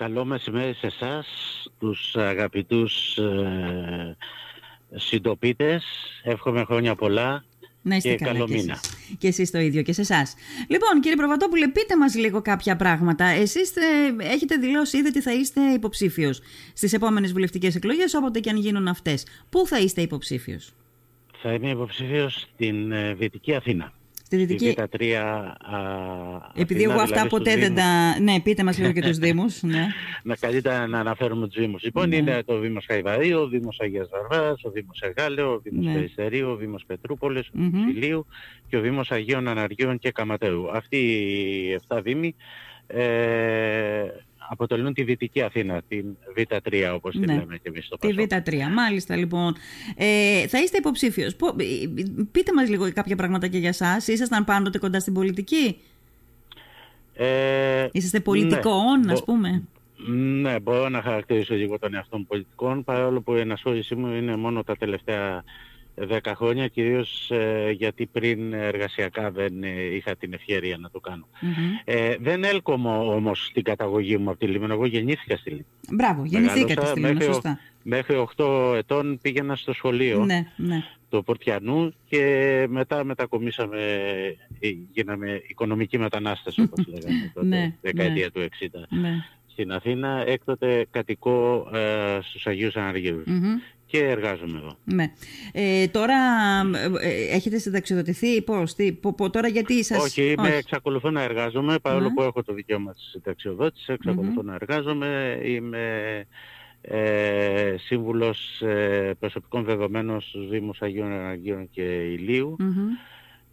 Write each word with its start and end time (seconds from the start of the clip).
Καλό 0.00 0.24
μεσημέρι 0.24 0.74
σε 0.74 0.86
εσάς, 0.86 1.26
τους 1.78 2.16
αγαπητούς 2.16 3.16
ε, 3.16 4.16
συντοπίτες. 4.94 5.84
Εύχομαι 6.22 6.64
χρόνια 6.64 6.94
πολλά 6.94 7.44
να 7.82 7.96
είστε 7.96 8.08
και 8.08 8.16
καλά 8.16 8.32
καλό 8.32 8.46
και 8.46 8.54
μήνα. 8.54 8.72
εσείς. 8.72 9.16
Και 9.18 9.26
εσείς 9.28 9.50
το 9.50 9.58
ίδιο 9.58 9.82
και 9.82 9.92
σε 9.92 10.00
εσάς. 10.00 10.34
Λοιπόν, 10.68 11.00
κύριε 11.00 11.16
Προβατόπουλε, 11.16 11.68
πείτε 11.68 11.96
μας 11.96 12.14
λίγο 12.14 12.42
κάποια 12.42 12.76
πράγματα. 12.76 13.24
Εσείς 13.24 13.76
ε, 13.76 14.16
έχετε 14.18 14.56
δηλώσει 14.56 14.96
ήδη 14.96 15.08
ότι 15.08 15.20
θα 15.20 15.32
είστε 15.32 15.60
υποψήφιος 15.60 16.40
στις 16.72 16.92
επόμενες 16.92 17.32
βουλευτικές 17.32 17.74
εκλογές, 17.74 18.14
όποτε 18.14 18.40
και 18.40 18.50
αν 18.50 18.56
γίνουν 18.56 18.88
αυτές. 18.88 19.26
Πού 19.48 19.66
θα 19.66 19.78
είστε 19.78 20.00
υποψήφιος; 20.02 20.72
Θα 21.42 21.52
είμαι 21.52 21.70
υποψήφιος 21.70 22.46
στην 22.54 22.92
ε, 22.92 23.14
Δυτική 23.14 23.54
Αθήνα. 23.54 23.92
Στη 24.32 24.44
Στη 24.44 24.54
Δυτική... 24.54 24.74
Β3 24.78 24.84
Επειδή 26.54 26.84
Αθήνα, 26.84 26.92
εγώ 26.92 27.02
αυτά 27.02 27.04
δηλαδή 27.06 27.28
ποτέ 27.28 27.50
στους 27.50 27.62
δεν 27.62 27.74
τα... 27.74 28.20
Ναι, 28.20 28.40
πείτε 28.40 28.62
μας 28.64 28.78
λίγο 28.78 28.92
και 28.92 29.00
τους 29.00 29.16
Δήμους. 29.24 29.62
Ναι. 29.62 29.86
Να 30.22 30.36
καλύτερα 30.36 30.86
να 30.86 30.98
αναφέρουμε 30.98 31.46
τους 31.48 31.56
Δήμους. 31.60 31.82
Λοιπόν, 31.82 32.08
Ναι. 32.08 32.16
είναι 32.16 32.42
το 32.46 32.58
Δήμος 32.58 32.84
Χαϊβαρίου, 32.88 33.40
ο 33.40 33.48
Δήμος 33.48 33.80
Αγίας 33.80 34.08
Βαρβάς, 34.08 34.64
ο 34.64 34.70
Δήμος 34.70 35.00
Εγάλεο, 35.00 35.52
ο 35.52 35.58
Δήμος 35.58 35.84
Ναι. 35.86 35.92
Περιστερίου, 35.92 36.48
ο 36.50 36.56
Δήμος 36.56 36.84
Πετρούπολης, 36.86 37.46
ο 37.48 37.50
Μμμ. 37.52 37.70
Δήμος 37.70 37.90
Ηλίου 37.94 38.26
και 38.68 38.76
ο 38.76 38.80
Δήμος 38.80 39.10
Αγίων 39.10 39.48
Αναργίων 39.48 39.98
και 39.98 40.10
Καματέου. 40.10 40.70
Αυτοί 40.72 40.96
οι 40.96 41.78
7 41.88 42.00
Δήμοι 42.02 42.34
ε, 42.86 43.02
αποτελούν 44.48 44.94
τη 44.94 45.02
Δυτική 45.02 45.42
Αθήνα, 45.42 45.82
την 45.88 46.04
Β3 46.36 46.90
όπως 46.94 47.12
τη 47.12 47.18
Ναι. 47.18 47.34
λέμε 47.34 47.56
και 47.56 47.68
εμείς 47.68 47.84
στο 47.86 47.96
Τη 47.96 48.14
Πασόκ. 48.14 48.30
Β3. 48.46 48.54
Μάλιστα, 48.74 49.16
λοιπόν. 49.16 49.54
Ε, 49.96 50.46
θα 50.46 50.58
είστε 50.62 50.76
υποψήφιος. 50.78 51.34
Πο- 51.36 51.56
ε, 51.58 51.64
Πείτε 52.32 52.52
μας 52.54 52.68
λίγο 52.68 52.92
κάποια 52.92 53.16
πραγματάκια 53.16 53.58
για 53.58 53.68
εσάς. 53.68 54.06
Ήσασταν 54.08 54.44
πάντοτε 54.44 54.78
κοντά 54.78 55.00
στην 55.00 55.12
πολιτική; 55.14 55.76
Ε, 57.14 57.88
Είσαστε 57.92 58.20
πολιτικών, 58.20 59.00
ναι. 59.04 59.12
ας 59.12 59.18
Μπο- 59.18 59.24
πούμε; 59.24 59.62
Ναι, 60.42 60.60
μπορώ 60.60 60.88
να 60.88 61.02
χαρακτηρίσω 61.02 61.54
λίγο 61.54 61.78
τον 61.78 61.94
εαυτό 61.94 62.18
μου 62.18 62.24
πολιτικών, 62.28 62.84
παρόλο 62.84 63.20
που 63.20 63.34
η 63.34 63.40
ενασχόλησή 63.40 63.94
μου 63.94 64.14
είναι 64.14 64.36
μόνο 64.36 64.62
τα 64.64 64.76
τελευταία 64.76 65.44
10 66.08 66.18
χρόνια, 66.36 66.68
κυρίως 66.68 67.30
ε, 67.30 67.70
γιατί 67.76 68.06
πριν 68.06 68.52
εργασιακά 68.52 69.30
δεν 69.30 69.62
ε, 69.62 69.94
είχα 69.94 70.16
την 70.16 70.32
ευκαιρία 70.32 70.76
να 70.78 70.90
το 70.90 71.00
κάνω. 71.00 71.26
Μμμ. 71.40 71.52
Ε, 71.84 72.16
δεν 72.20 72.44
έλκομαι 72.44 72.88
όμως 72.90 73.46
στην 73.46 73.62
καταγωγή 73.62 74.16
μου 74.16 74.30
από 74.30 74.38
τη 74.38 74.46
Λίμνο, 74.46 74.72
εγώ 74.72 74.86
γεννήθηκα 74.86 75.36
στη 75.36 75.50
Λίμνο. 75.50 75.64
Μπράβο, 75.92 76.24
γεννηθήκατε 76.24 76.74
Μεγάλωσα 76.74 76.90
στη 76.90 77.00
Λίμνο, 77.00 77.12
μέχρι 77.14 77.28
ο- 77.28 77.32
σωστά. 77.32 77.58
Μέχρι 77.82 78.16
8 78.36 78.74
ετών 78.76 79.18
πήγαινα 79.22 79.56
στο 79.56 79.72
σχολείο 79.72 80.24
Ναι, 80.24 80.46
ναι. 80.56 80.82
του 81.08 81.24
Πορτιανού 81.24 81.94
και 82.08 82.66
μετά 82.68 83.04
μετακομίσαμε, 83.04 83.78
ε, 84.60 84.68
γίναμε 84.92 85.42
οικονομικοί 85.46 85.98
μετανάστες 85.98 86.58
όπως 86.58 86.86
λέγαμε 86.92 87.30
τότε, 87.34 87.46
Ναι, 87.46 87.74
δεκαετία 87.80 88.30
του 88.30 88.40
60 88.40 88.66
ναι. 88.88 89.10
στην 89.46 89.72
Αθήνα, 89.72 90.24
έκτοτε 90.26 90.86
κατοικώ 90.90 91.68
ε, 91.74 92.18
στους 92.22 92.46
Αγίους 92.46 92.76
Αναργύρους 92.76 93.24
Μμμ. 93.26 93.56
Και 93.90 93.98
εργάζομαι 93.98 94.58
εδώ. 94.58 94.76
Ναι. 94.84 95.12
Ε, 95.52 95.86
τώρα 95.86 96.14
ε, 97.00 97.08
ε, 97.08 97.34
έχετε 97.34 97.58
συνταξιοδοτηθεί, 97.58 98.42
πώς, 98.42 98.74
τι, 98.74 98.92
πο- 98.92 99.14
πο- 99.14 99.30
τώρα 99.30 99.48
γιατί 99.48 99.84
σας... 99.84 100.02
Όχι, 100.04 100.22
είμαι, 100.38 100.48
εξακολουθώ 100.54 101.10
να 101.10 101.22
εργάζομαι, 101.22 101.78
παρόλο 101.82 102.08
Ναι. 102.08 102.14
που 102.14 102.22
έχω 102.22 102.42
το 102.42 102.52
δικαίωμα 102.54 102.92
της 102.92 103.08
συνταξιοδότησης, 103.10 103.88
εξακολουθώ 103.88 104.42
να 104.42 104.54
εργάζομαι. 104.54 105.40
Είμαι 105.44 106.24
ε, 106.80 107.74
σύμβουλος 107.78 108.60
ε, 108.60 109.12
προσωπικών 109.18 109.64
δεδομένων 109.64 110.20
στους 110.20 110.48
Δήμους 110.48 110.80
Αγίων 110.82 111.12
Αναργύρων 111.12 111.70
και 111.70 111.82
Ηλίου, 111.82 112.56
Μμμ. 112.58 112.88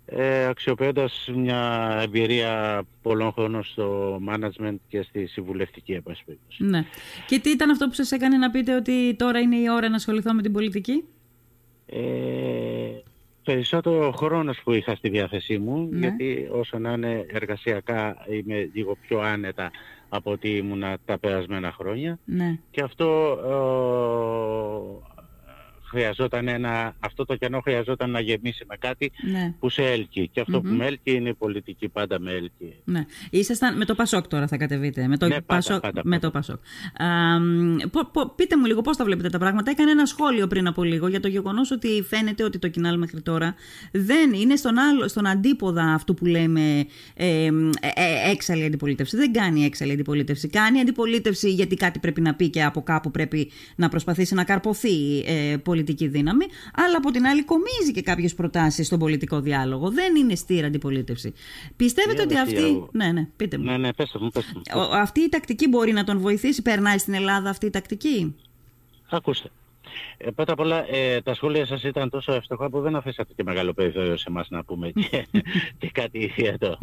Ε, 0.10 0.46
αξιοποιώντας 0.46 1.30
μια 1.36 1.90
εμπειρία 2.02 2.84
πολλών 3.02 3.32
χρόνων 3.32 3.64
στο 3.64 4.20
management 4.30 4.76
και 4.88 5.02
στη 5.02 5.26
συμβουλευτική 5.26 5.92
εν 5.94 6.04
πάση 6.04 6.24
περιπτώσει. 6.26 6.64
Ναι. 6.64 6.86
Και 7.28 7.40
τι 7.40 7.50
ήταν 7.50 7.70
αυτό 7.70 7.88
που 7.88 7.94
σας 7.94 8.12
έκανε 8.12 8.38
να 8.38 8.52
πείτε 8.52 8.76
ότι 8.76 9.16
τώρα 9.16 9.40
είναι 9.40 9.56
η 9.56 9.70
ώρα 9.70 9.90
να 9.90 9.96
ασχοληθώ 9.96 10.34
με 10.34 10.42
την 10.42 10.52
πολιτική; 10.52 11.04
Ε, 11.86 11.98
περισσότερο 13.44 14.12
χρόνος 14.12 14.62
που 14.64 14.72
είχα 14.72 14.96
στη 14.96 15.10
διάθεσή 15.10 15.58
μου, 15.58 15.88
Ναι. 15.92 16.00
γιατί 16.00 16.48
όσο 16.52 16.80
να 16.80 16.92
είναι 16.92 17.26
εργασιακά 17.34 18.26
είμαι 18.30 18.70
λίγο 18.74 18.98
πιο 19.08 19.20
άνετα 19.20 19.72
από 20.10 20.32
ότι 20.32 20.50
ήμουνα 20.50 20.98
τα 21.06 21.18
περασμένα 21.18 21.72
χρόνια 21.72 22.20
Ναι. 22.26 22.60
και 22.72 22.82
αυτό 22.82 23.38
ε, 23.46 25.17
χρειαζόταν 25.90 26.48
ένα, 26.48 26.96
αυτό 27.00 27.26
το 27.26 27.36
κενό 27.36 27.60
χρειαζόταν 27.60 28.10
να 28.12 28.20
γεμίσει 28.20 28.66
με 28.70 28.76
κάτι 28.80 29.12
Ναι. 29.32 29.54
που 29.60 29.70
σε 29.70 29.82
έλκει 29.84 30.30
και 30.34 30.40
αυτό 30.42 30.58
Μμμ. 30.58 30.70
που 30.70 30.76
με 30.76 30.86
έλκει 30.86 31.12
είναι 31.12 31.30
η 31.30 31.34
πολιτική 31.34 31.90
πάντα 31.90 32.20
με 32.20 32.32
έλκει. 32.32 32.74
Ναι. 32.84 33.06
Ήσασταν 33.30 33.78
με 33.78 33.86
το 33.86 33.96
Πασόκ 33.96 34.28
τώρα 34.28 34.48
θα 34.48 34.58
κατεβείτε. 34.58 35.08
Με 35.08 35.18
το, 35.18 35.26
Ναι, 35.28 35.32
πάντα, 35.34 35.46
Πασόκ, 35.46 35.82
πάντα, 35.82 36.02
με 36.04 36.10
πάντα. 36.10 36.20
το 36.20 36.32
Πασόκ. 36.32 36.60
Α, 37.04 37.40
μ, 37.40 37.76
πο- 37.92 38.10
πο- 38.14 38.34
πείτε 38.36 38.58
μου 38.58 38.66
λίγο 38.66 38.82
πώς 38.82 38.98
τα 38.98 39.04
βλέπετε 39.06 39.30
τα 39.30 39.38
πράγματα. 39.38 39.72
Έκανε 39.72 39.92
ένα 39.92 40.06
σχόλιο 40.06 40.48
πριν 40.48 40.68
από 40.68 40.84
λίγο 40.84 41.08
για 41.08 41.20
το 41.20 41.28
γεγονός 41.28 41.72
ότι 41.72 42.04
φαίνεται 42.08 42.44
ότι 42.44 42.60
το 42.60 42.68
κοινάλ 42.68 42.98
μέχρι 42.98 43.22
τώρα 43.22 43.56
δεν 43.92 44.34
είναι 44.34 44.56
στον, 44.56 44.78
άλλο, 44.78 45.08
στον 45.08 45.28
αντίποδα 45.28 45.84
αυτού 45.94 46.14
που 46.14 46.26
λέμε 46.26 46.86
ε, 47.16 47.52
μ, 47.52 47.68
ε, 47.70 47.72
ε, 47.96 48.32
έξαλλη 48.32 48.64
αντιπολίτευση. 48.64 49.18
Δεν 49.18 49.32
κάνει 49.34 49.64
έξαλλη 49.66 49.92
αντιπολίτευση. 49.92 50.48
Κάνει 50.50 50.80
αντιπολίτευση 50.80 51.50
γιατί 51.54 51.76
κάτι 51.76 52.00
πρέπει 52.00 52.22
να 52.22 52.36
πει 52.36 52.50
και 52.50 52.64
από 52.64 52.82
κάπου 52.82 53.12
πρέπει 53.12 53.52
να 53.76 53.90
προσπαθήσει 53.90 54.34
να 54.36 54.44
καρποθεί 54.44 55.20
ε, 55.26 55.58
πολιτική 55.78 56.08
δύναμη. 56.08 56.46
Αλλά 56.76 56.98
από 56.98 57.12
την 57.12 57.26
άλλη 57.26 57.44
κομίζει 57.44 57.92
και 57.94 58.02
κάποιες 58.02 58.34
προτάσεις 58.36 58.86
στον 58.86 59.00
πολιτικό 59.00 59.40
διάλογο. 59.40 59.90
Δεν 59.92 60.16
είναι 60.16 60.36
στήρα 60.36 60.68
αντιπολίτευση. 60.68 61.34
Πιστεύετε 61.76 62.26
Μια 62.26 62.42
ότι 62.42 62.52
δεσία, 62.52 62.66
αυτή... 62.66 62.76
εγώ. 62.76 62.90
Ναι, 62.92 63.12
ναι, 63.12 63.28
πείτε 63.36 63.58
μου. 63.58 63.64
Ναι, 63.64 63.78
ναι, 63.78 63.94
πέστε 63.94 64.20
μου, 64.22 64.30
πέστε 64.30 64.52
μου. 64.56 64.62
Ο- 64.76 64.96
αυτή 64.96 65.20
η 65.22 65.30
τακτική 65.30 65.68
μπορεί 65.68 65.92
να 65.92 66.04
τον 66.04 66.20
βοηθήσει, 66.20 66.62
περνάει 66.62 66.98
στην 66.98 67.14
Ελλάδα 67.14 67.50
αυτή 67.50 67.66
η 67.66 67.70
τακτική; 67.70 68.36
Ακούστε. 69.10 69.50
Ε, 70.18 70.30
πρώτα 70.32 70.54
απ' 70.54 70.60
όλα, 70.60 70.86
ε, 70.96 71.22
τα 71.22 71.34
σχόλια 71.34 71.66
σας 71.66 71.84
ήταν 71.84 72.10
τόσο 72.10 72.34
εύστοχα 72.34 72.70
που 72.70 72.82
δεν 72.82 72.96
αφήσατε 72.96 73.34
και 73.36 73.44
μεγάλο 73.44 73.74
περιθώριο 73.74 74.18
σε 74.18 74.26
εμάς 74.28 74.50
να 74.50 74.64
πούμε 74.64 74.92
και, 74.92 75.26
και 75.80 75.90
κάτι 75.94 76.34
εδώ. 76.38 76.78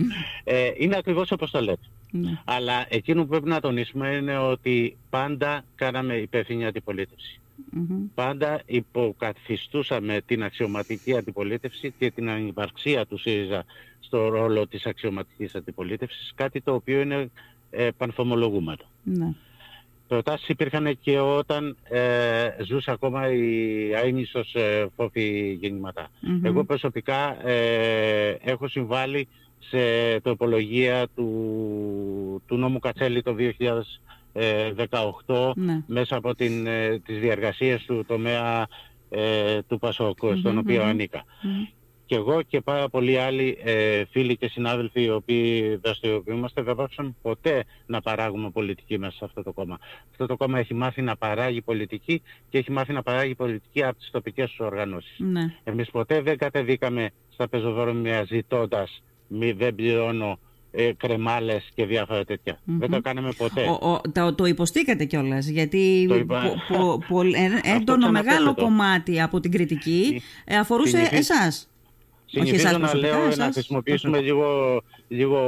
Ε, 0.44 0.70
είναι 0.78 0.96
ακριβώς 0.96 1.30
όπως 1.30 1.50
το 1.50 1.60
λέτε. 1.60 1.82
Ναι. 2.16 2.38
Αλλά 2.44 2.86
εκείνο 2.88 3.22
που 3.22 3.28
πρέπει 3.28 3.48
να 3.48 3.60
τονίσουμε 3.60 4.08
είναι 4.08 4.38
ότι 4.38 4.96
πάντα 5.10 5.64
κάναμε 5.74 6.14
υπεύθυνη 6.14 6.66
αντιπολίτευση. 6.66 7.40
Μμμ. 7.70 8.06
Πάντα 8.14 8.62
υποκαθιστούσαμε 8.66 10.20
την 10.26 10.42
αξιωματική 10.42 11.16
αντιπολίτευση 11.16 11.94
και 11.98 12.10
την 12.10 12.28
ανυπαρξία 12.28 13.06
του 13.06 13.18
ΣΥΡΙΖΑ 13.18 13.64
στο 14.00 14.28
ρόλο 14.28 14.66
της 14.66 14.86
αξιωματικής 14.86 15.54
αντιπολίτευσης, 15.54 16.32
κάτι 16.34 16.60
το 16.60 16.74
οποίο 16.74 17.00
είναι 17.00 17.30
ε, 17.70 17.88
πανθομολογούμενο. 17.96 18.84
Ναι. 19.02 19.34
Προτάσεις 20.08 20.48
υπήρχαν 20.48 20.98
και 21.00 21.18
όταν 21.18 21.76
ε, 21.88 22.48
ζούσε 22.64 22.90
ακόμα 22.90 23.32
η 23.32 23.94
αείμνηστος 23.94 24.54
ε, 24.54 24.86
φόφη 24.96 25.56
γεννηματά. 25.60 26.08
Μμμ. 26.20 26.44
Εγώ 26.44 26.64
προσωπικά 26.64 27.48
ε, 27.48 28.38
έχω 28.42 28.68
συμβάλει 28.68 29.28
σε 29.68 30.20
τροπολογία 30.20 31.06
του, 31.14 32.42
του 32.46 32.56
νόμου 32.56 32.78
Κατσέλη 32.78 33.22
το 33.22 33.34
2018 33.34 35.52
Ναι. 35.54 35.82
μέσα 35.86 36.16
από 36.16 36.34
την, 36.34 36.66
ε, 36.66 36.98
τις 37.06 37.18
διαργασίες 37.18 37.84
του 37.84 38.04
τομέα 38.06 38.66
ε, 39.10 39.62
του 39.62 39.78
Πασόκ, 39.78 40.18
στον 40.18 40.52
Μμμ, 40.52 40.58
οποίο 40.58 40.82
μμμ. 40.82 40.88
ανήκα. 40.88 41.24
Μμμ. 41.42 41.62
Και 42.06 42.14
εγώ 42.14 42.42
και 42.42 42.60
πάρα 42.60 42.88
πολλοί 42.88 43.18
άλλοι 43.18 43.58
ε, 43.64 44.04
φίλοι 44.10 44.36
και 44.36 44.48
συνάδελφοι 44.48 45.02
οι 45.02 45.10
οποίοι 45.10 45.76
δραστηριοποιούμαστε 45.76 46.62
δεν 46.62 46.74
πάψαμε 46.74 47.14
ποτέ 47.22 47.64
να 47.86 48.00
παράγουμε 48.00 48.50
πολιτική 48.50 48.98
μέσα 48.98 49.16
σε 49.16 49.24
αυτό 49.24 49.42
το 49.42 49.52
κόμμα. 49.52 49.78
Αυτό 50.10 50.26
το 50.26 50.36
κόμμα 50.36 50.58
έχει 50.58 50.74
μάθει 50.74 51.02
να 51.02 51.16
παράγει 51.16 51.60
πολιτική 51.62 52.22
και 52.48 52.58
έχει 52.58 52.70
μάθει 52.72 52.92
να 52.92 53.02
παράγει 53.02 53.34
πολιτική 53.34 53.84
από 53.84 53.98
τις 53.98 54.10
τοπικές 54.10 54.48
τους 54.50 54.58
οργανώσεις. 54.60 55.16
Ναι. 55.18 55.54
Εμείς 55.64 55.90
ποτέ 55.90 56.20
δεν 56.22 56.38
κατεβήκαμε 56.38 57.10
στα 57.28 57.48
πεζοδρόμια 57.48 58.24
ζητώντας 58.24 59.02
μη 59.28 59.52
δεν 59.52 59.74
πληρώνω 59.74 60.38
ε, 60.70 60.92
κρεμάλες 60.96 61.68
και 61.74 61.86
διάφορα 61.86 62.24
τέτοια. 62.24 62.60
Μμμ. 62.64 62.78
Δεν 62.78 62.90
το 62.90 63.00
κάναμε 63.00 63.32
ποτέ. 63.36 63.62
Ο, 63.80 63.90
ο, 63.90 64.00
το, 64.12 64.34
το 64.34 64.44
υποστήκατε 64.44 65.04
κιόλας, 65.04 65.46
γιατί 65.46 66.06
Το 66.08 66.14
είπα. 66.14 66.42
πο- 66.68 66.76
πο- 66.76 67.02
πο- 67.08 67.22
ε, 67.22 67.60
έντονο 67.74 67.98
ξαναπέστε 67.98 68.10
μεγάλο 68.10 68.54
το. 68.54 68.62
κομμάτι 68.62 69.20
από 69.20 69.40
την 69.40 69.50
κριτική 69.50 70.22
ε, 70.44 70.56
αφορούσε 70.56 70.90
Συνηθί- 70.96 71.18
εσάς. 71.18 71.68
Όχι 72.26 72.46
Συνηθίζω 72.46 72.54
εσάς 72.68 72.72
να 72.72 72.78
προσωπικά, 72.78 73.08
λέω 73.16 73.24
εσάς 73.26 73.36
να 73.38 73.52
χρησιμοποιήσουμε 73.52 74.20
λίγο, 74.20 74.80
λίγο 75.08 75.38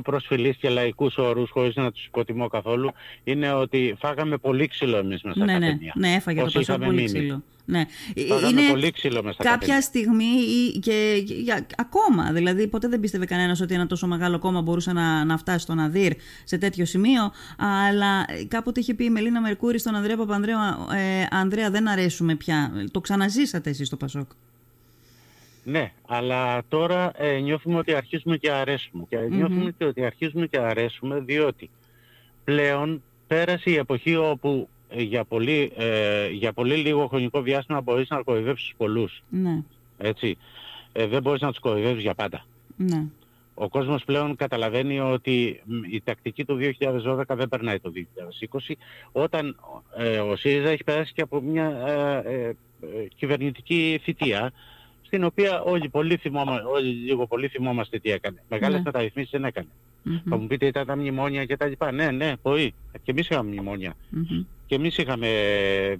πιο 0.00 0.12
προσφυλείς 0.12 0.56
και 0.56 0.68
λαϊκούς 0.68 1.16
όρους 1.16 1.50
χωρίς 1.50 1.74
να 1.74 1.92
τους 1.92 2.04
υποτιμώ 2.04 2.48
καθόλου 2.48 2.90
είναι 3.24 3.52
ότι 3.52 3.96
φάγαμε 3.98 4.36
πολύ 4.36 4.68
ξύλο 4.68 4.96
εμείς 4.96 5.22
μέσα 5.22 5.38
Ναι, 5.44 5.50
στα 5.50 5.58
ναι, 5.58 5.66
καφενεία. 5.66 5.92
ναι, 5.96 6.12
έφαγε 6.12 6.38
το 6.40 6.44
Όσοι 6.46 6.54
Πασόκ 6.56 6.68
είχαμε 6.74 6.84
πολύ 6.86 7.02
μείνει. 7.02 7.18
ξύλο. 7.18 7.42
Ναι. 7.68 7.84
Ε, 8.14 8.22
Φάγαμε 8.26 8.60
Είναι 8.60 8.70
πολύ 8.70 8.90
ξύλο 8.90 9.22
μέσα 9.22 9.34
στα 9.34 9.42
κάποια 9.44 9.56
καφενεία. 9.58 9.80
στιγμή 9.82 10.24
ή- 10.24 10.78
και, 10.78 11.22
και- 11.26 11.34
για- 11.34 11.66
ακόμα, 11.76 12.32
δηλαδή 12.32 12.66
ποτέ 12.68 12.88
δεν 12.88 13.00
πίστευε 13.00 13.24
κανένας 13.26 13.60
ότι 13.60 13.74
ένα 13.74 13.86
τόσο 13.86 14.06
μεγάλο 14.06 14.38
κόμμα 14.38 14.60
μπορούσε 14.62 14.92
να, 14.92 15.24
να 15.24 15.36
φτάσει 15.38 15.58
στον 15.58 15.78
Αδύρ 15.78 16.12
σε 16.44 16.58
τέτοιο 16.58 16.84
σημείο, 16.84 17.32
αλλά 17.56 18.24
ε, 18.28 18.44
κάποτε 18.44 18.80
είχε 18.80 18.94
πει 18.94 19.04
η 19.04 19.10
Μελίνα 19.10 19.40
Μερκούρη 19.40 19.78
στον 19.78 19.94
Ανδρέα 19.94 20.16
Παπανδρέου 20.16 20.56
ε, 20.94 21.26
Ανδρέα 21.30 21.70
δεν 21.70 21.88
αρέσουμε 21.88 22.34
πια. 22.34 22.72
Το 22.90 23.00
ξαναζήσατε 23.00 23.70
εσείς 23.70 23.86
στο 23.86 23.96
Πασόκ; 23.96 24.30
Ναι, 25.68 25.92
αλλά 26.06 26.62
τώρα 26.68 27.12
ε, 27.16 27.38
νιώθουμε 27.38 27.78
ότι 27.78 27.94
αρχίζουμε 27.94 28.36
και 28.36 28.50
αρέσουμε. 28.50 29.04
Και 29.08 29.18
νιώθουμε 29.18 29.74
και 29.78 29.84
ότι 29.84 30.04
αρχίζουμε 30.04 30.46
και 30.46 30.58
αρέσουμε 30.58 31.20
διότι 31.20 31.70
πλέον 32.44 33.02
πέρασε 33.26 33.70
η 33.70 33.74
εποχή 33.74 34.16
όπου 34.16 34.68
ε, 34.88 35.02
για 35.02 35.24
πολύ, 35.24 35.72
ε, 35.76 36.28
για 36.28 36.52
πολύ 36.52 36.74
λίγο 36.74 37.06
χρονικό 37.06 37.42
διάστημα 37.42 37.80
μπορείς 37.80 38.08
να 38.08 38.22
κοροϊδεύσεις 38.22 38.74
πολλούς. 38.76 39.22
Ναι. 39.28 39.62
Έτσι. 39.98 40.36
Ε, 40.92 41.06
δεν 41.06 41.22
μπορείς 41.22 41.40
να 41.40 41.48
τους 41.48 41.58
κοροϊδεύεις 41.58 42.02
για 42.02 42.14
πάντα. 42.14 42.46
Ναι. 42.76 43.04
Ο 43.54 43.68
κόσμος 43.68 44.04
πλέον 44.04 44.36
καταλαβαίνει 44.36 45.00
ότι 45.00 45.62
η 45.90 46.00
τακτική 46.04 46.44
του 46.44 46.58
2012 47.04 47.22
δεν 47.28 47.48
περνάει 47.48 47.80
το 47.80 47.92
2020 48.68 48.74
όταν 49.12 49.56
ε, 49.96 50.18
ο 50.18 50.36
ΣΥΡΙΖΑ 50.36 50.68
έχει 50.68 50.84
περάσει 50.84 51.12
και 51.12 51.22
από 51.22 51.40
μια 51.40 51.66
ε, 52.26 52.54
κυβερνητική 53.16 54.00
θητεία 54.02 54.52
στην 55.16 55.28
οποία 55.28 55.62
όλοι, 55.62 55.88
πολύ 55.88 56.20
όλοι 56.74 56.88
λίγο 56.88 57.26
πολύ 57.26 57.48
θυμόμαστε 57.48 57.98
τι 57.98 58.10
έκανε. 58.10 58.42
Μεγάλες 58.48 58.76
ναι. 58.76 58.82
μεταρρυθμίσεις 58.84 59.30
δεν 59.30 59.44
έκανε. 59.44 59.68
Mm-hmm. 60.06 60.22
Θα 60.28 60.36
μου 60.36 60.46
πείτε 60.46 60.66
ήταν 60.66 60.86
τα 60.86 60.96
μνημόνια 60.96 61.44
και 61.44 61.56
τα 61.56 61.66
λοιπά. 61.66 61.92
Ναι, 61.92 62.10
ναι, 62.10 62.32
μπορεί. 62.42 62.74
Και 63.02 63.10
εμείς 63.10 63.28
είχαμε 63.28 63.50
μνημόνια. 63.50 63.92
Mm-hmm. 63.92 64.44
Και 64.66 64.74
εμείς 64.74 64.98
είχαμε 64.98 65.28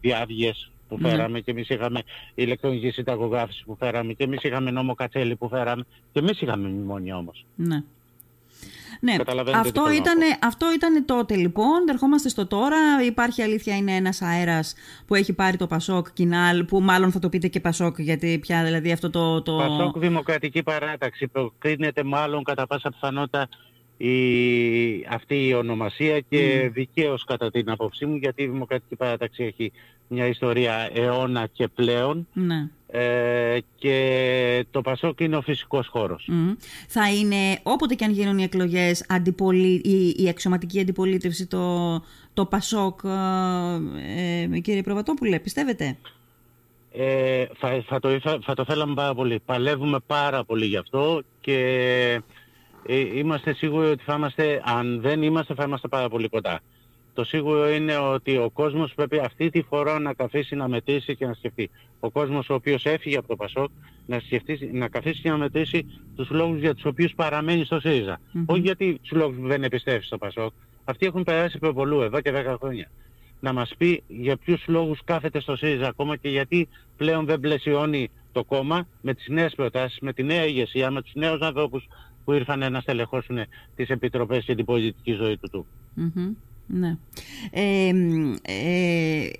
διάδιες 0.00 0.70
που 0.88 0.98
ναι. 1.00 1.08
φέραμε 1.08 1.40
και 1.40 1.50
εμείς 1.50 1.68
είχαμε 1.68 2.02
ηλεκτρονική 2.34 2.90
συνταγογράφηση 2.90 3.64
που 3.64 3.76
φέραμε 3.76 4.12
και 4.12 4.24
εμείς 4.24 4.42
είχαμε 4.42 4.70
νόμο 4.70 4.94
Κατσέλη 4.94 5.36
που 5.36 5.48
φέραμε 5.48 5.84
και 6.12 6.18
εμείς 6.18 6.40
είχαμε 6.40 6.68
μνημόνια 6.68 7.16
όμως. 7.16 7.46
Ναι. 7.54 7.82
Ναι, 9.00 9.16
αυτό 9.54 9.92
ήταν, 9.92 10.18
αυτό 10.42 10.72
ήταν 10.72 11.04
τότε 11.04 11.36
λοιπόν. 11.36 11.88
Ερχόμαστε 11.88 12.28
στο 12.28 12.46
τώρα. 12.46 12.76
Υπάρχει 13.06 13.42
αλήθεια, 13.42 13.76
είναι 13.76 13.92
ένας 13.92 14.22
αέρας 14.22 14.74
που 15.06 15.14
έχει 15.14 15.32
πάρει 15.32 15.56
το 15.56 15.66
Πασόκ 15.66 16.06
Κινάλ, 16.12 16.64
που 16.64 16.80
μάλλον 16.80 17.12
θα 17.12 17.18
το 17.18 17.28
πείτε 17.28 17.48
και 17.48 17.60
Πασόκ, 17.60 18.00
γιατί 18.00 18.38
πια 18.38 18.64
δηλαδή 18.64 18.92
αυτό 18.92 19.10
το. 19.10 19.42
το... 19.42 19.56
Πασόκ 19.56 19.98
Δημοκρατική 19.98 20.62
Παράταξη. 20.62 21.28
Προκρίνεται 21.28 22.04
μάλλον 22.04 22.42
κατά 22.42 22.66
πάσα 22.66 22.90
πιθανότητα 22.90 23.48
η, 23.96 25.06
αυτή 25.10 25.46
η 25.46 25.54
ονομασία 25.54 26.20
και 26.20 26.66
mm. 26.66 26.72
δικαίως 26.72 27.24
κατά 27.24 27.50
την 27.50 27.70
άποψή 27.70 28.06
μου 28.06 28.16
γιατί 28.16 28.42
η 28.42 28.46
Δημοκρατική 28.46 28.96
Παράταξη 28.96 29.44
έχει 29.44 29.72
μια 30.08 30.26
ιστορία 30.26 30.90
αιώνα 30.94 31.48
και 31.52 31.68
πλέον 31.68 32.26
ναι. 32.32 32.68
ε, 32.86 33.58
και 33.78 34.66
το 34.70 34.80
Πασόκ 34.80 35.20
είναι 35.20 35.36
ο 35.36 35.40
φυσικός 35.40 35.88
χώρος. 35.88 36.28
Θα 36.88 37.12
είναι 37.12 37.60
όποτε 37.62 37.94
και 37.94 38.04
αν 38.04 38.10
γίνουν 38.10 38.38
οι 38.38 38.42
εκλογές 38.42 39.04
αντιπολί, 39.08 39.80
η, 39.84 40.14
η 40.24 40.28
αξιωματική 40.28 40.80
αντιπολίτευση 40.80 41.46
το, 41.46 41.94
το 42.34 42.46
Πασόκ 42.46 43.00
ε, 43.04 44.54
ε 44.54 44.58
κύριε 44.58 44.82
Προβατόπουλε 44.82 45.38
πιστεύετε; 45.38 45.96
Ε, 46.92 47.44
θα, 47.58 47.82
θα, 47.86 48.00
το, 48.00 48.20
θα, 48.20 48.38
θα 48.42 48.54
το 48.54 48.64
θέλαμε 48.64 48.94
πάρα 48.94 49.14
πολύ. 49.14 49.40
Παλεύουμε 49.44 49.98
πάρα 50.06 50.44
πολύ 50.44 50.66
γι' 50.66 50.76
αυτό 50.76 51.22
και 51.40 51.58
ε, 52.14 52.18
είμαστε 52.88 53.52
σίγουροι 53.52 53.86
ότι 53.86 54.02
θα 54.04 54.14
είμαστε, 54.14 54.62
αν 54.64 55.00
δεν 55.00 55.22
είμαστε 55.22 55.54
θα 55.54 55.64
είμαστε 55.64 55.88
πάρα 55.88 56.08
πολύ 56.08 56.28
κοντά. 56.28 56.60
Το 57.14 57.24
σίγουρο 57.24 57.68
είναι 57.68 57.96
ότι 57.96 58.36
ο 58.36 58.50
κόσμος 58.50 58.94
πρέπει 58.94 59.18
αυτή 59.18 59.50
τη 59.50 59.62
φορά 59.62 59.98
να 59.98 60.14
καθίσει 60.14 60.56
να 60.56 60.68
μετρήσει 60.68 61.16
και 61.16 61.26
να 61.26 61.34
σκεφτεί. 61.34 61.70
Ο 62.00 62.10
κόσμος 62.10 62.48
ο 62.48 62.54
οποίος 62.54 62.84
έφυγε 62.84 63.16
από 63.16 63.28
το 63.28 63.36
Πασόκ 63.36 63.70
να, 64.06 64.20
σκεφτεί, 64.20 64.70
να 64.72 64.88
καθίσει 64.88 65.20
και 65.20 65.30
να 65.30 65.36
μετρήσει 65.36 65.86
τους 66.16 66.30
λόγους 66.30 66.58
για 66.60 66.74
τους 66.74 66.84
οποίους 66.84 67.14
παραμένει 67.14 67.64
στο 67.64 67.80
ΣΥΡΙΖΑ. 67.80 68.18
Mm-hmm. 68.18 68.44
Όχι 68.46 68.60
γιατί 68.60 68.98
τους 69.02 69.18
λόγους 69.18 69.36
που 69.36 69.46
δεν 69.46 69.62
επιστρέφει 69.62 70.04
στο 70.04 70.18
Πασόκ. 70.18 70.52
Αυτοί 70.84 71.06
έχουν 71.06 71.22
περάσει 71.22 71.58
προβολού 71.58 72.00
εδώ 72.00 72.20
και 72.20 72.32
10 72.34 72.56
χρόνια. 72.58 72.90
Να 73.40 73.52
μας 73.52 73.72
πει 73.78 74.02
για 74.06 74.36
ποιους 74.36 74.64
λόγους 74.66 75.00
κάθεται 75.04 75.40
στο 75.40 75.56
ΣΥΡΙΖΑ 75.56 75.88
ακόμα 75.88 76.16
και 76.16 76.28
γιατί 76.28 76.68
πλέον 76.96 77.24
δεν 77.24 77.40
πλαισιώνει 77.40 78.10
το 78.32 78.44
κόμμα 78.44 78.88
με 79.00 79.14
τις 79.14 79.28
νέες 79.28 79.54
προτάσεις, 79.54 79.98
με 80.00 80.12
τη 80.12 80.22
νέα 80.22 80.46
ηγεσία, 80.46 80.90
με 80.90 81.02
τους 81.02 81.14
νέους 81.14 81.40
ανθρώπους 81.40 81.86
που 82.26 82.32
ήρθαν 82.32 82.72
να 82.72 82.80
στελεχώσουν 82.80 83.38
τις 83.74 83.88
επιτροπές 83.88 84.44
και 84.44 84.54
την 84.54 84.64
πολιτική 84.64 85.12
ζωή 85.12 85.36
του 85.38 85.48
του. 85.48 85.66
Ναι. 86.66 86.96
Ε, 87.50 87.88
ε, 88.42 89.30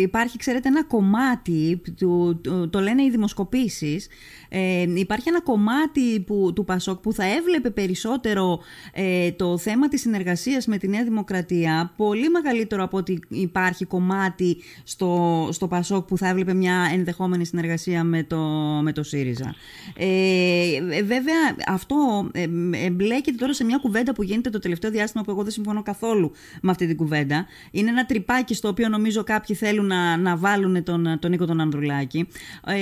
υπάρχει, 0.00 0.38
ξέρετε, 0.38 0.68
ένα 0.68 0.84
κομμάτι, 0.84 1.82
του, 1.96 2.40
το 2.70 2.80
λένε 2.80 3.02
οι 3.02 3.10
δημοσκοπήσεις, 3.10 4.08
ε, 4.48 4.86
υπάρχει 4.94 5.28
ένα 5.28 5.40
κομμάτι 5.40 6.20
που, 6.20 6.52
του 6.54 6.64
Πασόκ 6.64 7.00
που 7.00 7.12
θα 7.12 7.24
έβλεπε 7.24 7.70
περισσότερο 7.70 8.60
ε, 8.92 9.32
το 9.32 9.58
θέμα 9.58 9.88
της 9.88 10.00
συνεργασίας 10.00 10.66
με 10.66 10.76
τη 10.78 10.88
Νέα 10.88 11.04
Δημοκρατία, 11.04 11.92
πολύ 11.96 12.28
μεγαλύτερο 12.28 12.82
από 12.82 12.96
ότι 12.96 13.20
υπάρχει 13.28 13.84
κομμάτι 13.84 14.56
στο, 14.84 15.48
στο 15.52 15.68
Πασόκ 15.68 16.06
που 16.06 16.18
θα 16.18 16.28
έβλεπε 16.28 16.54
μια 16.54 16.90
ενδεχόμενη 16.92 17.46
συνεργασία 17.46 18.04
με 18.04 18.22
το, 18.22 18.38
με 18.82 18.92
το 18.92 19.02
ΣΥΡΙΖΑ. 19.02 19.54
Ε, 19.96 21.02
βέβαια, 21.02 21.56
αυτό 21.66 22.30
εμπλέκεται 22.70 23.36
τώρα 23.36 23.54
σε 23.54 23.64
μια 23.64 23.78
κουβέντα 23.78 24.12
που 24.12 24.22
γίνεται 24.22 24.50
το 24.50 24.58
τελευταίο 24.58 24.90
διάστημα 24.90 25.24
που 25.24 25.30
εγώ 25.30 25.42
δεν 25.42 25.52
συμφωνώ 25.52 25.82
καθόλου 25.82 26.32
με 26.62 26.70
αυτή 26.74 26.86
την 26.86 26.96
κουβέντα. 26.96 27.46
Είναι 27.70 27.90
ένα 27.90 28.06
τρυπάκι 28.06 28.54
στο 28.54 28.68
οποίο 28.68 28.88
νομίζω 28.88 29.24
κάποιοι 29.24 29.56
θέλουν 29.56 29.86
να, 29.86 30.16
να 30.16 30.36
βάλουν 30.36 30.82
τον, 30.82 31.18
τον 31.18 31.30
Νίκο 31.30 31.46
τον 31.46 31.60
Ανδρουλάκη, 31.60 32.28
ε, 32.66 32.74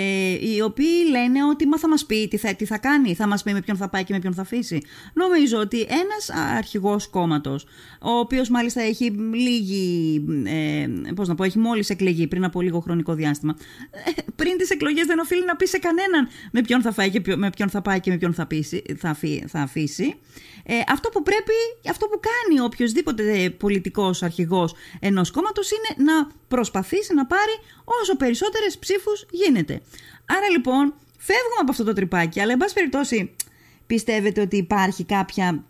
οι 0.54 0.60
οποίοι 0.60 1.06
λένε 1.10 1.44
ότι 1.44 1.66
μα 1.66 1.78
θα 1.78 1.88
μας 1.88 2.06
πει 2.06 2.28
τι 2.28 2.36
θα, 2.36 2.54
τι 2.54 2.64
θα 2.64 2.78
κάνει, 2.78 3.14
θα 3.14 3.26
μας 3.26 3.42
πει 3.42 3.52
με 3.52 3.60
ποιον 3.60 3.76
θα 3.76 3.88
πάει 3.88 4.04
και 4.04 4.12
με 4.12 4.18
ποιον 4.18 4.34
θα 4.34 4.42
αφήσει. 4.42 4.82
Νομίζω 5.12 5.58
ότι 5.58 5.80
ένας 5.80 6.30
αρχηγός 6.56 7.08
κόμματος, 7.08 7.66
ο 8.00 8.10
οποίος 8.10 8.48
μάλιστα 8.48 8.80
έχει 8.80 9.10
λίγη. 9.32 10.24
Ε, 10.44 10.86
πώς 11.14 11.28
να 11.28 11.34
πω, 11.34 11.44
έχει 11.44 11.58
μόλις 11.58 11.90
εκλεγεί 11.90 12.26
πριν 12.26 12.44
από 12.44 12.60
λίγο 12.60 12.80
χρονικό 12.80 13.14
διάστημα, 13.14 13.56
ε, 13.90 14.10
πριν 14.36 14.56
τις 14.56 14.70
εκλογές 14.70 15.06
δεν 15.06 15.18
οφείλει 15.18 15.44
να 15.44 15.56
πει 15.56 15.66
σε 15.66 15.78
κανέναν 15.78 16.28
με 16.52 16.60
ποιον 16.60 16.82
θα, 16.82 16.92
φάει 16.92 17.10
και 17.10 17.36
με 17.36 17.50
ποιον 17.50 17.68
θα 17.68 17.82
πάει 17.82 18.00
και 18.00 18.10
με 18.10 18.16
ποιον 18.16 18.34
θα, 18.34 18.46
πείσει, 18.46 18.82
θα, 18.96 19.16
θα 19.46 19.60
αφήσει. 19.60 20.14
Ε, 20.64 20.74
αυτό 20.88 21.08
που 21.08 21.22
πρέπει, 21.22 21.52
αυτό 21.90 22.06
που 22.06 22.20
κάνει 22.20 22.60
οποιοδήποτε 22.60 23.50
πολιτικός 23.82 24.22
αρχηγός 24.22 24.74
ενός 25.00 25.30
κόμματος 25.30 25.70
είναι 25.70 26.10
να 26.10 26.28
προσπαθήσει 26.48 27.14
να 27.14 27.26
πάρει 27.26 27.52
όσο 27.84 28.16
περισσότερες 28.16 28.78
ψήφους 28.78 29.26
γίνεται. 29.30 29.80
Άρα 30.26 30.48
λοιπόν 30.50 30.94
φεύγουμε 31.18 31.60
από 31.60 31.70
αυτό 31.70 31.84
το 31.84 31.92
τρυπάκι, 31.92 32.40
αλλά 32.40 32.52
εν 32.52 32.58
πάση 32.58 32.74
περιπτώσει 32.74 33.34
πιστεύετε 33.86 34.40
ότι 34.40 34.56
υπάρχει 34.56 35.04
κάποια, 35.04 35.64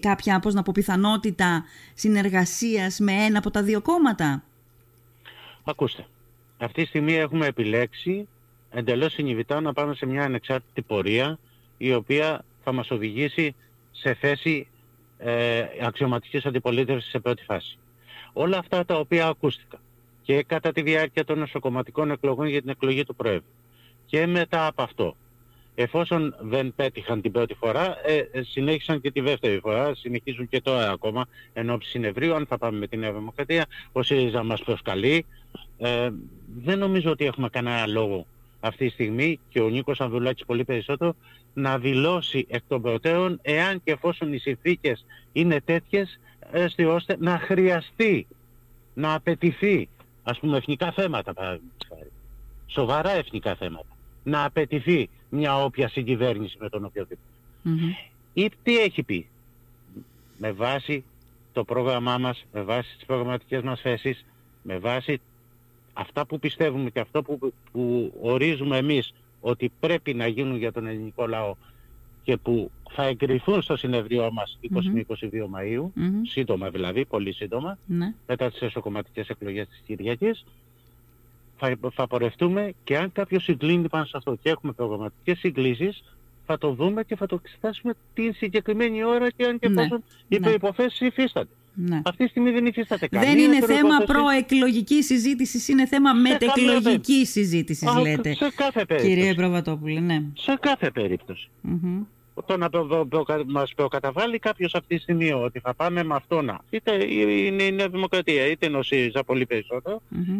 κάποια 0.00 0.38
πώς 0.38 0.54
να 0.54 0.62
πω, 0.62 0.72
πιθανότητα 0.74 1.64
συνεργασίας 1.94 2.98
με 2.98 3.12
ένα 3.12 3.38
από 3.38 3.50
τα 3.50 3.62
δύο 3.62 3.80
κόμματα; 3.82 4.42
Ακούστε, 5.64 6.06
αυτή 6.58 6.82
τη 6.82 6.88
στιγμή 6.88 7.14
έχουμε 7.14 7.46
επιλέξει 7.46 8.28
εντελώς 8.70 9.12
συνειδητά 9.12 9.60
να 9.60 9.72
πάμε 9.72 9.94
σε 9.94 10.06
μια 10.06 10.22
ανεξάρτητη 10.24 10.82
πορεία 10.82 11.38
η 11.78 11.94
οποία 11.94 12.44
θα 12.64 12.72
μας 12.72 12.90
οδηγήσει 12.90 13.54
σε 13.90 14.14
θέση 14.14 14.66
ε, 15.18 15.64
αξιωματικής 15.82 16.46
αντιπολίτευσης 16.46 17.10
σε 17.10 17.18
πρώτη 17.18 17.44
φάση. 17.44 17.78
Όλα 18.32 18.58
αυτά 18.58 18.84
τα 18.84 18.98
οποία 18.98 19.26
ακούστηκαν 19.26 19.80
και 20.22 20.42
κατά 20.42 20.72
τη 20.72 20.82
διάρκεια 20.82 21.24
των 21.24 21.38
νοσοκομματικών 21.38 22.10
εκλογών 22.10 22.46
για 22.46 22.60
την 22.60 22.70
εκλογή 22.70 23.04
του 23.04 23.14
Πρόεδρου 23.14 23.50
και 24.06 24.26
μετά 24.26 24.66
από 24.66 24.82
αυτό, 24.82 25.16
εφόσον 25.74 26.36
δεν 26.40 26.72
πέτυχαν 26.76 27.20
την 27.20 27.32
πρώτη 27.32 27.54
φορά, 27.54 27.96
ε, 28.04 28.16
ε 28.32 28.42
συνέχισαν 28.42 29.00
και 29.00 29.10
τη 29.10 29.20
δεύτερη 29.20 29.58
φορά, 29.58 29.94
συνεχίζουν 29.94 30.48
και 30.48 30.60
τώρα 30.60 30.90
ακόμα 30.90 31.26
εν 31.52 31.78
συνευρίου, 31.82 32.34
αν 32.34 32.46
θα 32.46 32.58
πάμε 32.58 32.78
με 32.78 32.86
την 32.86 32.98
Νέα 32.98 33.12
Δημοκρατία, 33.12 33.66
ο 33.92 34.02
ΣΥΡΙΖΑ 34.02 34.42
μας 34.42 34.62
προσκαλεί. 34.62 35.26
Ε, 35.78 36.10
δεν 36.62 36.78
νομίζω 36.78 37.10
ότι 37.10 37.24
έχουμε 37.24 37.48
κανένα 37.48 37.86
λόγο 37.86 38.26
αυτή 38.66 38.86
τη 38.86 38.92
στιγμή 38.92 39.40
και 39.48 39.60
ο 39.60 39.68
Νίκος 39.68 40.00
Ανδουλάκης 40.00 40.44
πολύ 40.46 40.64
περισσότερο 40.64 41.14
να 41.54 41.78
δηλώσει 41.78 42.46
εκ 42.48 42.62
των 42.68 42.82
προτέρων 42.82 43.38
εάν 43.42 43.82
και 43.84 43.92
εφόσον 43.92 44.32
οι 44.32 44.38
συνθήκες 44.38 45.04
είναι 45.32 45.60
τέτοιες 45.60 46.20
έτσι 46.50 46.84
ώστε 46.84 47.16
να 47.18 47.38
χρειαστεί 47.38 48.26
να 48.94 49.14
απαιτηθεί 49.14 49.88
ας 50.22 50.38
πούμε 50.38 50.56
εθνικά 50.56 50.92
θέματα 50.92 51.32
παραδείγματος 51.34 51.88
σοβαρά 52.66 53.10
εθνικά 53.10 53.54
θέματα 53.54 53.96
να 54.22 54.44
απαιτηθεί 54.44 55.08
μια 55.28 55.64
όποια 55.64 55.88
συγκυβέρνηση 55.88 56.56
με 56.60 56.68
τον 56.68 56.84
οποιοδήποτε. 56.84 57.28
Mm-hmm. 57.64 58.12
Ή 58.32 58.50
τι 58.62 58.78
έχει 58.78 59.02
πει; 59.02 59.28
Με 60.38 60.52
βάση 60.52 61.04
το 61.52 61.64
πρόγραμμά 61.64 62.18
μας, 62.18 62.44
με 62.52 62.62
βάση 62.62 62.96
τις 62.96 63.06
προγραμματικές 63.06 63.62
μας 63.62 63.80
θέσεις, 63.80 64.24
με 64.62 64.78
βάση 64.78 65.20
αυτά 65.96 66.26
που 66.26 66.38
πιστεύουμε 66.38 66.90
και 66.90 67.00
αυτό 67.00 67.22
που, 67.22 67.52
που 67.72 68.12
ορίζουμε 68.20 68.76
εμείς 68.76 69.12
ότι 69.40 69.72
πρέπει 69.80 70.14
να 70.14 70.26
γίνουν 70.26 70.56
για 70.56 70.72
τον 70.72 70.86
ελληνικό 70.86 71.26
λαό 71.26 71.54
και 72.22 72.36
που 72.36 72.70
θα 72.90 73.04
εγκριθούν 73.04 73.62
στο 73.62 73.76
συνεδριό 73.76 74.32
μας 74.32 74.58
20 74.62 75.04
22 75.08 75.24
Μαΐου, 75.26 75.90
σύντομα 76.22 76.70
δηλαδή, 76.70 77.04
πολύ 77.04 77.32
σύντομα, 77.32 77.78
ναι. 77.86 78.14
μετά 78.26 78.50
τις 78.50 78.60
εσωκομματικές 78.60 79.28
εκλογές 79.28 79.68
της 79.68 79.82
Κυριακής, 79.86 80.44
θα, 81.56 81.76
θα 81.92 82.06
πορευτούμε 82.06 82.72
και 82.84 82.98
αν 82.98 83.12
κάποιος 83.12 83.42
συγκλίνει 83.42 83.88
πάνω 83.88 84.04
σε 84.04 84.16
αυτό 84.16 84.34
και 84.42 84.50
έχουμε 84.50 84.72
προγραμματικές 84.72 85.38
συγκλήσεις, 85.38 86.16
θα 86.46 86.58
το 86.58 86.72
δούμε 86.72 87.04
και 87.04 87.16
θα 87.16 87.26
το 87.26 87.40
εξετάσουμε 87.44 87.94
την 88.14 88.34
συγκεκριμένη 88.34 89.04
ώρα 89.04 89.30
και 89.30 89.44
αν 89.44 89.58
και 89.58 89.68
ναι. 89.68 89.74
πόσο 89.74 90.02
οι 90.28 90.38
ναι. 90.38 90.46
προϋποθέσεις 90.46 91.00
υφίστανται. 91.00 91.50
Ναι. 91.78 92.00
Αυτή 92.04 92.24
τη 92.24 92.30
στιγμή 92.30 92.50
δεν 92.50 92.66
υφίσταται 92.66 93.08
κανένα. 93.08 93.32
Δεν 93.32 93.42
είναι 93.42 93.66
θέμα 93.66 93.98
προεκλογικής 93.98 95.06
συζήτησης, 95.06 95.68
είναι 95.68 95.86
θέμα 95.86 96.12
μετεκλογικής 96.12 97.30
συζήτησης, 97.30 97.94
λέτε. 98.02 98.34
Σε 98.34 98.52
κάθε 98.56 98.84
περίπτωση. 98.84 99.14
Κύριε 99.14 99.34
Προβατόπουλε, 99.34 100.00
ναι. 100.00 100.22
Σε 100.34 100.58
κάθε 100.60 100.90
περίπτωση. 100.90 101.48
Το 102.46 102.56
να 102.56 102.68
μας 103.46 103.72
προκαταβάλει 103.76 104.38
κάποιος 104.38 104.74
αυτή 104.74 104.96
τη 104.96 105.02
στιγμή 105.02 105.32
ότι 105.32 105.60
θα 105.60 105.74
πάμε 105.74 106.04
με 106.04 106.14
αυτό 106.14 106.42
να. 106.42 106.60
Είτε 106.70 107.04
είναι 107.12 107.62
η 107.62 107.72
Νέα 107.72 107.88
Δημοκρατία, 107.88 108.46
είτε 108.46 108.66
είναι 108.66 108.76
ο 108.76 108.82
ΣΥΡΙΖΑ 108.82 109.24
πολύ 109.24 109.46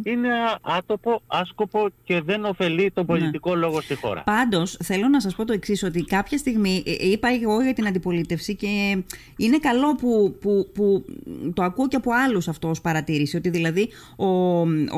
είναι 0.03 0.29
άτοπο, 0.63 1.23
άσκοπο 1.27 1.89
και 2.05 2.21
δεν 2.21 2.45
ωφελεί 2.45 2.91
τον 2.91 3.05
ναι. 3.09 3.19
πολιτικό 3.19 3.55
λόγο 3.55 3.81
στη 3.81 3.95
χώρα. 3.95 4.23
Πάντως, 4.23 4.77
θέλω 4.83 5.09
να 5.09 5.21
σας 5.21 5.35
πω 5.35 5.45
το 5.45 5.53
εξής 5.53 5.83
ότι 5.83 6.03
κάποια 6.05 6.39
στιγμή 6.39 6.83
ε, 6.87 6.91
ε, 6.91 7.11
είπα 7.11 7.29
εγώ 7.29 7.63
για 7.63 7.73
την 7.73 7.87
αντιπολίτευση 7.87 8.55
και 8.57 9.03
είναι 9.37 9.59
καλό 9.59 9.95
που, 9.95 10.37
που, 10.41 10.71
που 10.75 11.05
το 11.55 11.63
ακούω 11.63 11.89
και 11.89 11.97
από 11.97 12.11
άλλους 12.13 12.49
αυτό 12.49 12.69
ως 12.69 12.81
παρατήρηση, 12.81 13.37
ότι 13.37 13.49
δηλαδή 13.49 13.89
ο, 14.17 14.27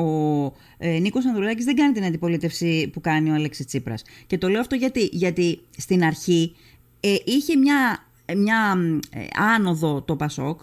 ο 0.03 0.53
ε, 0.77 0.99
Νίκος 0.99 1.25
Ανδρουλάκης 1.25 1.65
δεν 1.65 1.75
κάνει 1.75 1.93
την 1.93 2.03
αντιπολίτευση 2.03 2.89
που 2.93 3.01
κάνει 3.01 3.29
ο 3.29 3.33
Αλέξης 3.33 3.65
Τσίπρας. 3.65 4.03
Και 4.27 4.37
το 4.37 4.47
λέω 4.47 4.59
αυτό 4.59 4.75
γιατί, 4.75 5.09
γιατί 5.11 5.59
στην 5.77 6.03
αρχή 6.03 6.55
ε, 6.99 7.15
είχε 7.25 7.55
μια, 7.55 8.05
μια 8.37 8.77
ε, 9.09 9.25
άνοδο 9.55 10.01
το 10.01 10.15
Πασόκ 10.15 10.61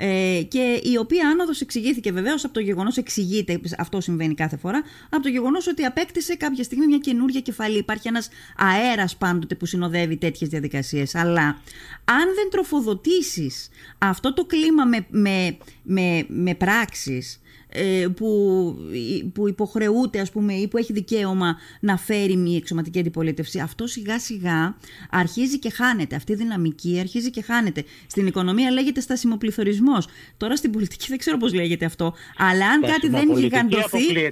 ε, 0.00 0.42
και 0.48 0.80
η 0.82 0.96
οποία 0.96 1.28
άνοδος 1.28 1.60
εξηγήθηκε 1.60 2.12
βεβαίως 2.12 2.44
από 2.44 2.54
το 2.54 2.60
γεγονός, 2.60 2.96
εξηγείται, 2.96 3.60
αυτό 3.78 4.00
συμβαίνει 4.00 4.34
κάθε 4.34 4.56
φορά, 4.56 4.82
από 5.10 5.22
το 5.22 5.28
γεγονός 5.28 5.66
ότι 5.66 5.84
απέκτησε 5.84 6.34
κάποια 6.34 6.64
στιγμή 6.64 6.86
μια 6.86 6.98
καινούργια 6.98 7.40
κεφαλή. 7.40 7.78
Υπάρχει 7.78 8.08
ένας 8.08 8.28
αέρας 8.56 9.16
πάντοτε 9.16 9.54
που 9.54 9.66
συνοδεύει 9.66 10.16
τέτοιες 10.16 10.50
διαδικασίες. 10.50 11.14
Αλλά 11.14 11.46
αν 12.04 12.34
δεν 12.34 12.50
τροφοδοτήσεις 12.50 13.68
αυτό 13.98 14.34
το 14.34 14.44
κλίμα 14.44 14.84
με, 14.84 15.06
με, 15.10 15.56
με, 15.82 16.26
με 16.28 16.54
πράξεις, 16.54 17.34
ε, 17.34 17.47
που, 18.16 18.76
που 19.34 19.48
υποχρεούται 19.48 20.20
ας 20.20 20.30
πούμε 20.30 20.52
ή 20.54 20.68
που 20.68 20.78
έχει 20.78 20.92
δικαίωμα 20.92 21.56
να 21.80 21.96
φέρει 21.96 22.36
μια 22.36 22.56
εξωματική 22.56 22.98
αντιπολίτευση 22.98 23.58
αυτό 23.58 23.86
σιγά 23.86 24.18
σιγά 24.18 24.76
αρχίζει 25.10 25.58
και 25.58 25.70
χάνεται. 25.70 26.16
Αυτή 26.16 26.32
η 26.32 26.34
δυναμική 26.34 26.96
αρχίζει 27.00 27.30
και 27.30 27.42
χάνεται. 27.42 27.84
Στην 28.06 28.26
οικονομία 28.26 28.70
λέγεται 28.70 29.00
στασιμοπληθωρισμός. 29.00 30.08
Τώρα 30.36 30.56
στην 30.56 30.70
πολιτική 30.70 31.06
δεν 31.08 31.18
ξέρω 31.18 31.36
πώς 31.36 31.54
λέγεται 31.54 31.84
αυτό 31.84 32.14
αλλά 32.36 32.68
αν 32.68 32.80
κάτι 32.80 33.08
δεν 33.08 33.38
γιγαντωθεί 33.38 34.30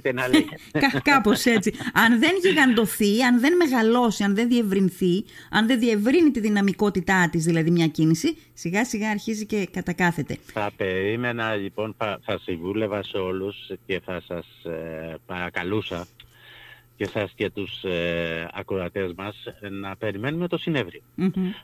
Κά, 0.71 0.99
κάπως 1.11 1.45
έτσι. 1.45 1.73
Αν 1.93 2.19
δεν 2.19 2.31
γιγαντωθεί, 2.41 3.21
αν 3.21 3.39
δεν 3.39 3.55
μεγαλώσει 3.55 4.23
αν 4.23 4.35
δεν 4.35 4.47
διευρυνθεί, 4.47 5.25
αν 5.49 5.67
δεν 5.67 5.79
διευρύνει 5.79 6.31
τη 6.31 6.39
δυναμικότητά 6.39 7.29
της 7.31 7.43
δηλαδή 7.43 7.71
μια 7.71 7.87
κίνηση 7.87 8.37
σιγά 8.57 8.85
σιγά 8.85 9.09
αρχίζει 9.09 9.45
και 9.45 9.67
κατακάθεται 9.71 10.37
Θα 10.45 10.71
περίμενα 10.77 11.55
λοιπόν, 11.55 11.93
θα, 11.97 12.19
θα 12.23 12.39
συμβούλευα 12.39 13.03
σε 13.03 13.17
όλους 13.17 13.71
και 13.85 14.01
θα 14.05 14.21
σας 14.27 14.45
ε, 14.63 15.15
παρακαλούσα 15.25 16.07
και 16.95 17.05
σας 17.05 17.31
και 17.35 17.49
τους 17.49 17.83
ε, 17.83 18.49
ακροατές 18.53 19.13
μας 19.17 19.43
να 19.71 19.95
περιμένουμε 19.95 20.47
το 20.47 20.57
συνεδριο 20.57 21.01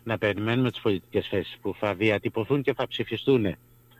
Να 0.03 0.17
περιμένουμε 0.17 0.71
τις 0.71 0.81
πολιτικές 0.81 1.27
θέσεις 1.27 1.57
που 1.61 1.75
θα 1.79 1.93
διατυπωθούν 1.93 2.61
και 2.61 2.73
θα 2.73 2.87
ψηφιστούν 2.87 3.55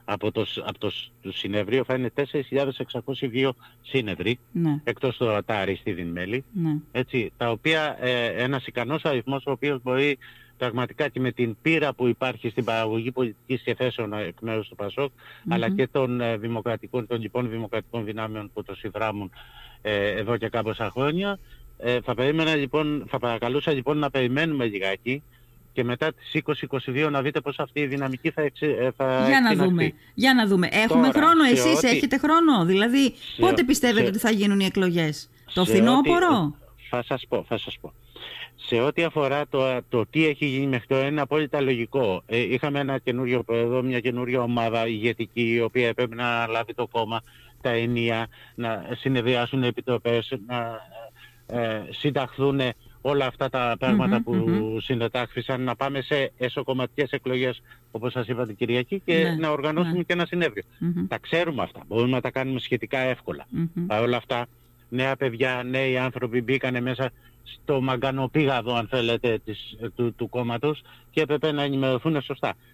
από 0.05 0.31
το, 0.31 0.45
από 0.65 0.79
το, 0.79 0.91
το 1.21 1.31
συνέδριο 1.31 1.83
θα 1.83 1.93
είναι 1.93 2.11
4.602 2.15 3.49
σύνεδροι, 3.81 4.39
ναι. 4.51 4.81
εκτός 4.83 5.17
του 5.17 5.29
ατάρι 5.29 5.75
στη 5.75 5.91
Δινμέλη, 5.91 6.43
ναι. 6.53 6.75
έτσι, 6.91 7.31
τα 7.37 7.51
οποία 7.51 7.97
ε, 7.99 8.25
ένας 8.43 8.67
ικανός 8.67 9.05
αριθμός 9.05 9.45
ο 9.45 9.51
οποίος 9.51 9.81
μπορεί 9.83 10.17
πραγματικά 10.63 11.07
και 11.07 11.19
με 11.19 11.31
την 11.31 11.57
πείρα 11.61 11.93
που 11.93 12.07
υπάρχει 12.07 12.49
στην 12.49 12.63
παραγωγή 12.63 13.11
πολιτικής 13.11 13.61
και 13.61 13.75
θέσεων 13.75 14.13
εκ 14.13 14.39
μέρους 14.41 14.67
του 14.67 14.75
πασοκ 14.75 15.11
αλλά 15.49 15.69
και 15.69 15.87
των 15.87 16.21
ε, 16.21 16.37
δημοκρατικών, 16.37 17.07
των 17.07 17.21
λοιπόν 17.21 17.49
δημοκρατικών 17.49 18.05
δυνάμεων 18.05 18.51
που 18.53 18.63
το 18.63 18.75
συνδράμουν 18.75 19.31
ε, 19.81 20.11
εδώ 20.11 20.37
και 20.37 20.49
κάποια 20.49 20.89
χρόνια. 20.89 21.39
Ε, 21.77 22.01
θα, 22.01 22.15
περίμενα, 22.15 22.55
λοιπόν, 22.55 23.05
θα 23.07 23.19
παρακαλούσα 23.19 23.71
λοιπόν 23.73 23.97
να 23.97 24.09
περιμένουμε 24.09 24.65
λιγάκι 24.65 25.23
και 25.73 25.83
μετά 25.83 26.13
τις 26.13 26.41
20-22 26.85 27.09
να 27.11 27.21
δείτε 27.21 27.41
πώς 27.41 27.59
αυτή 27.59 27.79
η 27.79 27.85
δυναμική 27.85 28.29
θα, 28.29 28.41
εξε, 28.41 28.65
ε, 28.65 28.91
θα 28.97 29.27
Για 29.27 29.41
να 29.41 29.65
δούμε. 29.65 29.93
Για 30.13 30.33
να 30.33 30.47
δούμε. 30.47 30.67
Έχουμε 30.71 31.11
χρόνο. 31.11 31.43
Εσείς 31.51 31.83
έχετε 31.83 32.17
χρόνο. 32.17 32.65
Δηλαδή 32.65 33.13
πότε 33.39 33.63
πιστεύετε 33.63 34.07
ότι 34.07 34.17
θα 34.17 34.31
γίνουν 34.31 34.59
οι 34.59 34.65
εκλογές; 34.65 35.29
Το 35.53 35.65
φθινόπωρο; 35.65 36.55
Θα 36.89 37.03
σας 37.03 37.25
πω, 37.29 37.43
θα 37.47 37.57
σας 37.57 37.77
πω 37.81 37.93
σε 38.65 38.79
ό,τι 38.79 39.03
αφορά 39.03 39.47
το, 39.47 39.81
το 39.89 40.05
τι 40.05 40.25
έχει 40.25 40.45
γίνει 40.45 40.67
μέχρι 40.67 40.87
τώρα 40.87 41.07
είναι 41.07 41.21
απόλυτα 41.21 41.61
λογικό. 41.61 42.23
Ε, 42.25 42.37
είχαμε 42.39 42.79
ένα 42.79 42.97
καινούριο 42.97 43.43
πρόεδρο, 43.43 43.81
μια 43.81 43.99
καινούργια 43.99 44.41
ομάδα 44.41 44.87
ηγετική 44.87 45.53
η 45.53 45.61
οποία 45.61 45.87
έπρεπε 45.87 46.15
να 46.15 46.47
λάβει 46.47 46.73
το 46.73 46.87
κόμμα 46.87 47.21
τα 47.61 47.69
ενία, 47.69 48.27
να 48.55 48.85
συνεδριάσουν 48.95 49.63
επιτροπές, 49.63 50.33
να 50.47 50.79
ε, 51.45 51.81
συνταχθούν 51.89 52.59
όλα 53.01 53.25
αυτά 53.25 53.49
τα 53.49 53.75
πραγματα 53.79 54.21
που 54.21 54.45
mm 54.47 54.81
συντετάχθησαν, 54.81 55.61
να 55.61 55.75
πάμε 55.75 56.01
σε 56.01 56.31
εσωκομματικές 56.37 57.11
εκλογές 57.11 57.61
όπως 57.91 58.11
σας 58.11 58.27
είπα 58.27 58.45
την 58.45 58.55
Κυριακή 58.55 59.01
και 59.05 59.17
ναι, 59.17 59.35
να 59.39 59.49
οργανώσουμε 59.49 59.97
ναι. 59.97 60.03
και 60.03 60.13
ένα 60.13 60.27
Τα 61.07 61.17
ξέρουμε 61.17 61.61
αυτά, 61.61 61.83
μπορούμε 61.87 62.09
να 62.11 62.21
τα 62.21 62.31
κάνουμε 62.31 62.59
σχετικά 62.59 62.99
εύκολα. 62.99 63.45
Παρ' 63.87 64.01
όλα 64.01 64.17
αυτά, 64.17 64.45
νέα 64.93 65.15
παιδιά, 65.15 65.63
νέοι 65.65 65.97
άνθρωποι 65.97 66.41
μπήκανε 66.41 66.81
μέσα 66.81 67.11
στο 67.43 67.81
μαγκανοπήγαδο 67.81 68.75
αν 68.75 68.87
θέλετε 68.87 69.39
της, 69.45 69.77
του, 69.95 70.13
του 70.15 70.29
κόμματος 70.29 70.81
και 71.09 71.21
έπρεπε 71.21 71.51
να 71.51 71.63
ενημερωθούν 71.63 72.21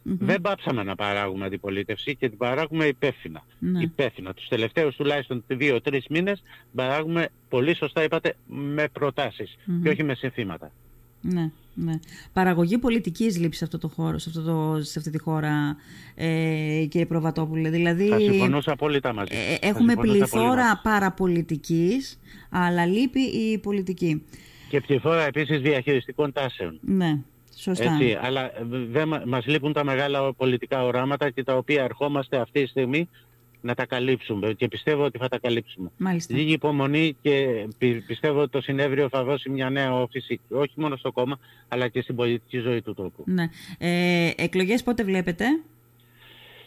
Δεν 0.03 0.41
πάψαμε 0.41 0.83
να 0.83 0.95
παράγουμε 0.95 1.45
αντιπολίτευση 1.45 2.15
και 2.15 2.29
την 2.29 2.37
παράγουμε 2.37 2.85
υπεύθυνα. 2.85 3.41
Ναι. 3.59 3.81
Υπεύθυνα. 3.81 4.33
Τους 4.33 4.47
τελευταίους 4.47 4.95
τουλάχιστον 4.95 5.43
δύο-τρεις 5.47 6.05
μήνες 6.09 6.43
παράγουμε 6.75 7.27
πολύ 7.49 7.75
σωστά 7.75 8.03
είπατε 8.03 8.35
με 8.47 8.87
προτάσεις 8.87 9.57
και 9.83 9.89
όχι 9.89 10.03
με 10.03 10.13
συνθήματα. 10.13 10.71
Ναι, 11.21 11.51
ναι. 11.83 11.99
Παραγωγή 12.33 12.77
πολιτικής 12.77 13.37
λήψη 13.37 13.57
σε, 13.57 13.63
αυτό 13.63 13.77
το 13.77 13.87
χώρο, 13.87 14.17
σε, 14.17 14.29
αυτό 14.29 14.41
το, 14.41 14.83
σε 14.83 14.99
αυτή 14.99 15.11
τη 15.11 15.19
χώρα, 15.19 15.75
ε, 16.15 16.85
κύριε 16.89 17.05
Προβατόπουλε. 17.05 17.69
Δηλαδή, 17.69 18.07
Θα 18.07 18.19
συμφωνούσα 18.19 18.71
απόλυτα 18.71 19.13
μαζί. 19.13 19.35
Ε, 19.35 19.67
έχουμε 19.67 19.95
πληθώρα 19.95 20.79
παραπολιτικής, 20.83 22.19
αλλά 22.49 22.85
λείπει 22.85 23.19
η 23.19 23.57
πολιτική. 23.57 24.23
Και 24.69 24.81
ψηφόρα 24.81 25.25
επίσης 25.25 25.61
διαχειριστικών 25.61 26.31
τάσεων. 26.31 26.79
Ναι, 26.81 27.19
σωστά. 27.55 27.83
Έτσι, 27.83 28.17
αλλά 28.21 28.51
δεν 28.91 29.07
μας 29.25 29.45
λείπουν 29.45 29.73
τα 29.73 29.83
μεγάλα 29.83 30.33
πολιτικά 30.33 30.83
οράματα 30.83 31.29
και 31.29 31.43
τα 31.43 31.57
οποία 31.57 31.83
ερχόμαστε 31.83 32.37
αυτή 32.37 32.61
τη 32.63 32.69
στιγμή 32.69 33.09
να 33.61 33.73
τα 33.73 33.85
καλύψουμε 33.85 34.53
και 34.53 34.67
πιστεύω 34.67 35.03
ότι 35.03 35.17
θα 35.17 35.27
τα 35.27 35.39
καλύψουμε. 35.39 35.91
Μάλιστα. 35.97 36.35
Λίγη 36.35 36.51
υπομονή 36.51 37.15
και 37.21 37.67
πιστεύω 38.07 38.41
ότι 38.41 38.51
το 38.51 38.61
συνέδριο 38.61 39.09
θα 39.09 39.23
δώσει 39.23 39.49
μια 39.49 39.69
νέα 39.69 39.93
όφηση 39.93 40.39
όχι 40.49 40.73
μόνο 40.75 40.95
στο 40.95 41.11
κόμμα 41.11 41.39
αλλά 41.67 41.87
και 41.87 42.01
στην 42.01 42.15
πολιτική 42.15 42.57
ζωή 42.57 42.81
του 42.81 42.93
τόπου. 42.93 43.23
Ναι. 43.25 43.49
Ε, 43.77 44.31
εκλογές 44.35 44.83
πότε 44.83 45.03
βλέπετε; 45.03 45.45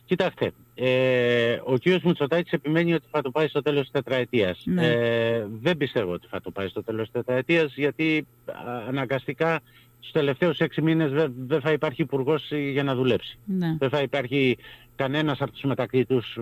Κοιτάξτε, 0.04 0.52
ε, 0.74 1.58
ο 1.64 1.78
κ. 1.78 2.02
Μουτσοτάκης 2.02 2.52
επιμένει 2.52 2.94
ότι 2.94 3.06
θα 3.10 3.22
το 3.22 3.30
πάει 3.30 3.48
στο 3.48 3.62
τέλος 3.62 3.80
της 3.80 3.90
τετραετίας. 3.90 4.62
Ναι. 4.66 4.86
Ε, 4.86 5.46
δεν 5.60 5.76
πιστεύω 5.76 6.12
ότι 6.12 6.26
θα 6.30 6.40
το 6.40 6.50
πάει 6.50 6.68
στο 6.68 6.82
τέλος 6.82 7.02
της 7.02 7.12
τετραετίας 7.12 7.76
γιατί 7.76 8.26
αναγκαστικά 8.88 9.60
στους 9.98 10.12
τελευταίους 10.12 10.58
έξι 10.58 10.82
μήνες 10.82 11.28
δεν 11.46 11.60
θα 11.60 11.72
υπάρχει 11.72 12.02
υπουργός 12.02 12.50
για 12.50 12.82
να 12.82 12.94
δουλέψει. 12.94 13.38
Ναι. 13.44 13.76
Δεν 13.78 13.90
θα 13.90 14.00
υπάρχει 14.00 14.58
κανένας 14.96 15.40
από 15.40 15.52
τους 15.52 15.62
μετακριτούς 15.62 16.38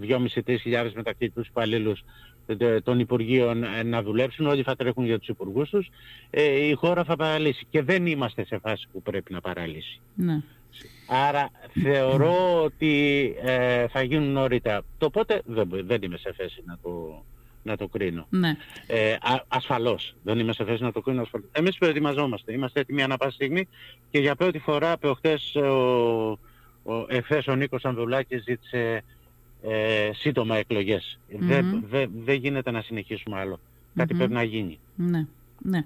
2.500-3.000 0.00 0.90
μετακριτούς 0.94 1.48
υπαλλήλους 1.48 2.04
ε, 2.46 2.80
των 2.80 2.98
Υπουργείων 2.98 3.64
ε, 3.64 3.82
να 3.82 4.02
δουλέψουν, 4.02 4.46
όλοι 4.46 4.62
θα 4.62 4.76
τρέχουν 4.76 5.04
για 5.04 5.18
τους 5.18 5.28
Υπουργούς 5.28 5.70
τους, 5.70 5.90
ε, 6.30 6.66
η 6.66 6.72
χώρα 6.72 7.04
θα 7.04 7.16
παραλύσει. 7.16 7.66
Και 7.70 7.82
δεν 7.82 8.06
είμαστε 8.06 8.44
σε 8.44 8.58
φάση 8.58 8.88
που 8.92 9.02
πρέπει 9.02 9.32
να 9.32 9.40
παραλύσει. 9.40 10.00
Ναι. 10.14 10.42
Άρα 11.28 11.50
θεωρώ 11.82 12.62
ότι 12.62 13.34
ε, 13.42 13.88
θα 13.88 14.02
γίνουν 14.02 14.32
νωρίτερα. 14.32 14.82
Το 14.98 15.10
πότε 15.10 15.42
δεν, 15.44 15.68
δεν 15.70 16.02
είμαι 16.02 16.16
σε 16.16 16.32
θέση 16.36 16.62
να 16.66 16.78
το, 16.82 17.24
να 17.62 17.76
το 17.76 17.88
κρίνω. 17.88 18.26
Ναι. 18.30 18.56
Ε, 18.86 19.12
α, 19.12 19.44
ασφαλώς. 19.48 20.14
Δεν 20.22 20.38
είμαι 20.38 20.52
σε 20.52 20.64
θέση 20.64 20.82
να 20.82 20.92
το 20.92 21.00
κρίνω 21.00 21.22
ασφαλώς. 21.22 21.48
Εμείς 21.52 21.78
προετοιμαζόμαστε. 21.78 22.52
Είμαστε 22.52 22.80
έτοιμοι 22.80 23.02
ανά 23.02 23.16
πάση 23.16 23.34
στιγμή 23.34 23.68
και 24.10 24.18
για 24.18 24.34
πρώτη 24.34 24.58
φορά 24.58 24.96
προχτές 24.96 25.54
ο, 25.54 26.38
ο, 26.82 27.06
εχθές 27.08 27.46
ο 27.46 27.54
Νίκος 27.54 27.84
Ανδουλάκης 27.84 28.42
ζήτησε 28.42 29.02
ε, 29.62 30.10
σύντομα 30.14 30.56
εκλογές. 30.56 31.18
Δεν 31.28 31.84
δε, 31.90 32.06
δε 32.24 32.32
γίνεται 32.32 32.70
να 32.70 32.82
συνεχίσουμε 32.82 33.38
άλλο. 33.38 33.60
Κάτι 33.94 34.14
πρέπει 34.14 34.32
να 34.32 34.42
γίνει. 34.42 34.78
Ναι. 34.96 35.26
Ναι. 35.64 35.84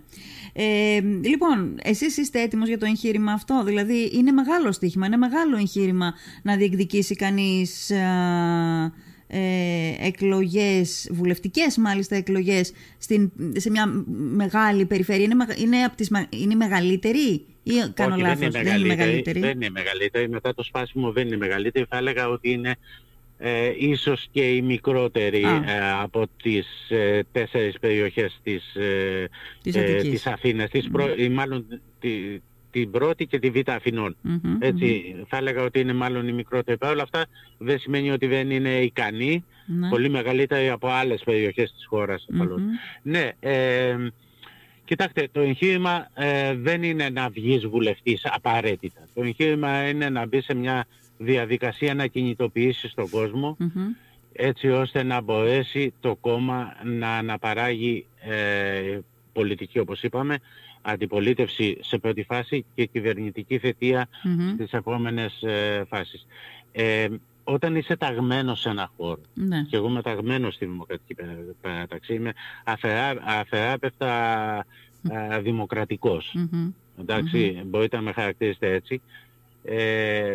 Ε, 0.53 1.01
λοιπόν, 1.01 1.79
εσείς 1.83 2.17
είστε 2.17 2.43
έτοιμος 2.43 2.69
για 2.69 2.79
το 2.79 2.87
εγχείρημα 2.87 3.33
αυτό, 3.33 3.63
δηλαδή 3.65 4.11
είναι 4.13 4.33
μεγάλο 4.33 4.73
στοίχημα, 4.73 5.07
είναι 5.07 5.17
μεγάλο 5.17 5.57
εγχείρημα 5.57 6.15
να 6.43 6.57
διεκδικήσει 6.57 7.15
κανείς 7.15 7.91
ε, 9.29 9.95
εκλογές, 9.99 11.09
βουλευτικές 11.13 11.77
μάλιστα 11.77 12.17
εκλογές 12.17 12.73
στην, 12.99 13.33
σε 13.57 13.71
μια 13.71 13.87
μεγάλη 14.17 14.87
περιφέρεια; 14.87 15.25
Είναι, 15.25 15.47
είναι, 15.57 15.77
από 15.77 15.97
τις, 15.97 16.11
είναι 16.31 16.55
μεγαλύτερη 16.55 17.45
ή 17.63 17.73
κάνω 17.95 18.15
Όχι, 18.15 18.23
λάθος, 18.23 18.49
δεν 18.51 18.67
είναι 18.67 18.87
μεγαλύτερη. 18.87 19.41
Δεν 19.41 19.51
είναι 19.51 19.71
μεγαλύτερη, 19.71 20.29
μετά 20.29 20.55
το 20.55 20.63
σπάσιμο 20.63 21.13
δεν 21.13 21.27
είναι 21.27 21.37
μεγαλύτερη. 21.37 21.87
Θα 21.89 21.97
έλεγα 21.97 22.29
ότι 22.29 22.51
είναι 22.51 22.77
ε, 23.39 23.73
ίσως 23.79 24.27
και 24.31 24.55
η 24.55 24.63
μικρότερη 24.63 25.43
ε, 25.67 25.91
από 26.03 26.27
τις 26.43 26.67
ε, 26.89 27.21
τέσσερις 27.33 27.79
περιοχές 27.79 28.41
της, 28.43 28.75
ε, 28.75 29.29
της, 29.63 29.75
ε, 29.75 29.95
της 29.95 30.27
Αθήνας, 30.27 30.71
της 30.71 30.89
προ, 30.91 31.15
ή 31.17 31.29
μάλλον 31.29 31.67
τη, 32.01 32.41
την 32.71 32.91
πρώτη 32.91 33.27
και 33.27 33.39
τη 33.39 33.51
β' 33.51 33.71
αφινων 33.71 34.17
ετσι 34.59 35.17
θα 35.29 35.37
έλεγα 35.37 35.63
ότι 35.63 35.81
είναι 35.81 35.93
μάλλον 35.93 36.29
η 36.29 36.33
μικρότερη. 36.33 36.79
Παρ' 36.79 36.93
όλα 36.93 37.03
αυτά 37.03 37.27
δεν 37.59 37.79
σημαίνει 37.79 38.11
ότι 38.11 38.27
δεν 38.27 38.51
είναι 38.51 38.81
ικανή, 38.81 39.45
ναι. 39.67 39.89
πολύ 39.89 40.09
μεγαλύτερη 40.09 40.69
από 40.69 40.89
άλλες 40.89 41.23
περιοχές 41.25 41.73
της 41.73 41.87
χώρας. 41.87 42.27
Ναι, 43.03 43.31
ε, 43.41 43.97
Κοιτάξτε, 44.87 45.29
το 45.33 45.41
εγχείρημα 45.41 46.09
ε, 46.15 46.55
δεν 46.55 46.83
είναι 46.83 47.09
να 47.09 47.29
βγεις 47.29 47.67
βουλευτής 47.67 48.21
απαραίτητα. 48.25 49.01
Το 49.15 49.23
εγχείρημα 49.23 49.89
είναι 49.89 50.09
να 50.09 50.27
μπει 50.27 50.41
σε 50.41 50.55
μια 50.55 50.87
διαδικασία 51.19 51.95
να 51.95 52.07
κινητοποιήσει 52.07 52.93
τον 52.95 53.11
κόσμο 53.11 53.57
έτσι 54.33 54.69
ώστε 54.69 55.03
να 55.03 55.21
μπορέσει 55.21 55.95
το 56.01 56.17
κόμμα 56.17 56.75
να 56.85 57.17
αναπαράγει 57.17 58.07
ε, 58.19 58.99
πολιτική 59.33 59.79
όπως 59.79 60.03
είπαμε, 60.03 60.39
αντιπολίτευση 60.83 61.79
σε 61.81 61.99
πρώτη 61.99 62.23
φάση 62.23 62.65
και 62.75 62.87
κυβερνητική 62.87 63.59
θετία 63.59 64.09
mm-hmm. 64.09 64.55
στις 64.55 64.73
επόμενες 64.73 65.43
ε, 65.43 65.85
φάσεις. 65.89 66.27
Ε, 66.73 67.09
όταν 67.45 67.77
είσαι 67.77 67.97
ταγμένος 67.97 68.61
σε 68.61 68.69
ένα 68.69 68.91
χώρο, 68.97 69.21
ναι. 69.35 69.63
και 69.63 69.77
εγώ 69.77 69.89
είμαι 69.89 70.03
ταγμένος 70.03 70.55
στη 70.55 70.65
Δημοκρατική 70.65 71.17
Παράταξη, 71.61 72.15
είμαι 72.15 72.33
αφεράπευτα 73.25 74.67
δημοκρατικός. 75.43 76.37
ενταξει 77.01 77.63
μπορείτε 77.67 77.97
να 77.97 78.03
με 78.03 78.13
χαρακτηρίσετε 78.13 78.73
έτσι. 78.73 79.01
Ε, 79.65 80.35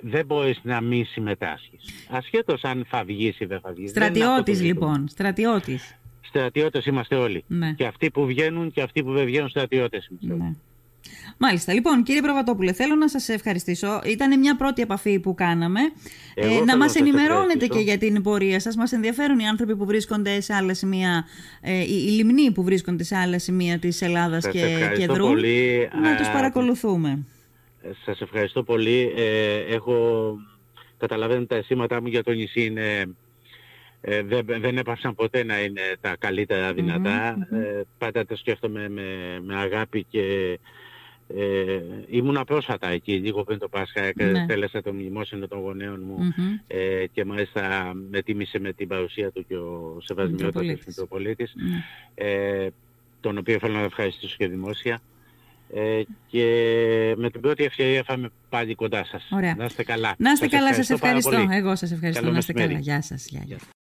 δεν 0.00 0.26
μπορείς 0.26 0.60
να 0.62 0.80
μη 0.80 1.04
συμμετάσχεις. 1.04 1.80
Ασχέτως 2.10 2.64
αν 2.64 2.86
θα 2.88 3.04
βγεις 3.04 3.40
ή 3.40 3.44
δεν 3.44 3.60
θα 3.60 3.72
βγεις. 3.72 3.90
Στρατιώτης 3.90 4.62
λοιπόν, 4.62 5.08
στρατιώτης. 5.08 5.96
Στρατιώτες 6.20 6.86
είμαστε 6.86 7.14
όλοι. 7.14 7.44
Ναι. 7.46 7.72
Και 7.72 7.86
αυτοί 7.86 8.10
που 8.10 8.26
βγαίνουν 8.26 8.72
και 8.72 8.82
αυτοί 8.82 9.02
που 9.02 9.12
δεν 9.12 9.24
βγαίνουν 9.24 9.48
στρατιώτες 9.48 10.06
είμαστε 10.06 10.32
όλοι. 10.32 10.42
Ναι. 10.42 10.54
Μάλιστα. 11.38 11.72
Λοιπόν, 11.72 12.02
κύριε 12.02 12.20
Προβατόπουλε, 12.20 12.72
θέλω 12.72 12.94
να 12.94 13.08
σας 13.08 13.28
ευχαριστήσω. 13.28 14.00
Ήταν 14.04 14.38
μια 14.38 14.56
πρώτη 14.56 14.82
επαφή 14.82 15.18
που 15.18 15.34
κάναμε. 15.34 15.80
Ε, 16.34 16.64
να 16.64 16.76
μας 16.76 16.94
ενημερώνετε 16.94 17.66
και 17.66 17.78
για 17.78 17.98
την 17.98 18.22
πορεία 18.22 18.60
σας. 18.60 18.76
Μας 18.76 18.92
ενδιαφέρουν 18.92 19.38
οι 19.38 19.48
άνθρωποι 19.48 19.76
που 19.76 19.84
βρίσκονται 19.84 20.40
σε 20.40 20.54
άλλα 20.54 20.74
σημεία, 20.74 21.24
ε, 21.60 21.82
οι 21.82 22.10
λιμνοί 22.10 22.52
που 22.52 22.62
βρίσκονται 22.62 23.04
σε 23.04 23.16
άλλα 23.16 23.38
σημεία 23.38 23.78
της 23.78 24.02
Ελλάδας 24.02 24.48
και, 24.48 24.90
και 24.96 25.06
δρούν. 25.06 25.28
Πολύ. 25.28 25.88
Να 26.02 26.16
τους 26.16 26.28
παρακολουθούμε. 26.28 27.26
Σας 28.04 28.20
ευχαριστώ 28.20 28.62
πολύ. 28.62 29.12
Ε, 29.16 29.56
έχω... 29.56 30.36
Καταλαβαίνετε 30.98 31.46
τα 31.46 31.56
αισθήματά 31.56 32.00
μου 32.00 32.08
για 32.08 32.22
το 32.22 32.32
νησί 32.32 32.64
είναι... 32.64 33.16
Ε, 34.00 34.22
δεν, 34.22 34.46
δεν 34.46 34.78
έπαψαν 34.78 35.14
ποτέ 35.14 35.44
να 35.44 35.60
είναι 35.60 35.80
τα 36.00 36.16
καλύτερα 36.18 36.66
Ε, 36.66 37.82
πάντα 37.98 38.26
το 38.26 38.36
σκέφτομαι 38.36 38.88
με, 38.88 39.38
με 39.42 39.56
αγάπη 39.56 40.04
και 40.04 40.58
ε, 41.36 41.80
ήμουνα 42.08 42.44
πρόσφατα 42.44 42.88
εκεί, 42.88 43.14
λίγο 43.14 43.44
πριν 43.44 43.58
το 43.58 43.68
Πάσχα, 43.68 44.00
ναι. 44.14 44.46
τέλεσα 44.46 44.82
το 44.82 44.92
μνημόσυνο 44.92 45.46
των 45.48 45.60
γονέων 45.60 46.02
μου 46.06 46.34
ε, 46.66 47.06
και 47.12 47.24
μάλιστα 47.24 47.92
με 48.10 48.22
τίμησε 48.22 48.58
με 48.58 48.72
την 48.72 48.88
παρουσία 48.88 49.30
του 49.30 49.44
και 49.48 49.56
ο 49.56 49.98
Σεβασμιώτας 50.00 50.62
Μητροπολίτης, 50.86 51.54
ναι. 51.54 51.84
ε, 52.14 52.68
τον 53.20 53.38
οποίο 53.38 53.58
θέλω 53.58 53.74
να 53.74 53.82
ευχαριστήσω 53.82 54.34
και 54.38 54.48
δημόσια. 54.48 55.00
Ε, 55.74 56.02
και 56.26 56.44
με 57.16 57.30
την 57.30 57.40
πρώτη 57.40 57.64
ευκαιρία 57.64 58.02
θα 58.06 58.14
είμαι 58.14 58.30
πάλι 58.48 58.74
κοντά 58.74 59.04
σας. 59.04 59.28
Ωραία. 59.30 59.54
Να 59.56 59.64
είστε 59.64 59.84
καλά. 59.84 60.14
Να 60.18 60.30
είστε 60.30 60.46
καλά, 60.46 60.74
σας 60.74 60.90
ευχαριστώ. 60.90 61.46
Εγώ 61.50 61.76
σας 61.76 61.92
ευχαριστώ. 61.92 62.30
να 62.30 62.38
είστε 62.38 62.52
καλά. 62.52 62.78
Γεια 62.78 63.02
σας. 63.02 63.26
Γεια. 63.30 63.58